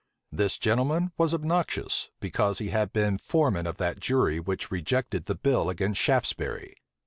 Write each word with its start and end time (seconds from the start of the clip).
This 0.31 0.57
gentleman 0.57 1.11
was 1.15 1.31
obnoxious, 1.31 2.09
because 2.19 2.57
he 2.57 2.69
had 2.69 2.91
been 2.91 3.19
foreman 3.19 3.67
of 3.67 3.77
that 3.77 3.99
jury 3.99 4.39
which 4.39 4.71
rejected 4.71 5.25
the 5.25 5.35
bill 5.35 5.69
against 5.69 6.01
Shaftesbury. 6.01 6.75